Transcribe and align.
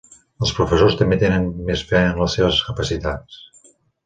Els 0.45 0.53
professors 0.59 0.95
també 1.01 1.19
tenen 1.23 1.45
més 1.67 1.83
fe 1.91 2.01
en 2.07 2.19
les 2.23 2.35
seves 2.39 2.59
capacitats. 2.71 3.41